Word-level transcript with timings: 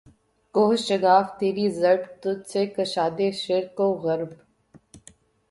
کوہ 0.55 0.71
شگاف 0.85 1.27
تیری 1.39 1.67
ضرب 1.79 2.03
تجھ 2.21 2.43
سے 2.51 2.61
کشاد 2.75 3.19
شرق 3.43 3.77
و 3.81 3.89
غرب 4.03 4.31